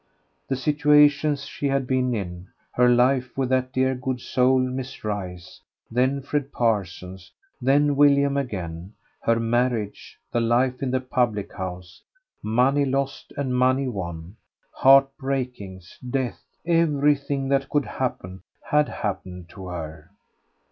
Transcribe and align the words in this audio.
The 0.47 0.55
situations 0.55 1.45
she 1.45 1.67
had 1.67 1.85
been 1.85 2.15
in; 2.15 2.47
her 2.71 2.89
life 2.89 3.37
with 3.37 3.49
that 3.49 3.71
dear 3.71 3.93
good 3.93 4.19
soul, 4.19 4.57
Miss 4.59 5.03
Rice, 5.03 5.61
then 5.91 6.23
Fred 6.23 6.51
Parsons, 6.51 7.31
then 7.61 7.95
William 7.95 8.35
again; 8.35 8.93
her 9.21 9.39
marriage, 9.39 10.17
the 10.31 10.39
life 10.39 10.81
in 10.81 10.89
the 10.89 11.01
public 11.01 11.53
house, 11.53 12.01
money 12.41 12.83
lost 12.83 13.31
and 13.37 13.55
money 13.55 13.87
won, 13.87 14.35
heart 14.71 15.07
breakings, 15.19 15.99
death, 16.09 16.41
everything 16.65 17.49
that 17.49 17.69
could 17.69 17.85
happen 17.85 18.41
had 18.71 18.89
happened 18.89 19.49
to 19.49 19.67
her. 19.67 20.09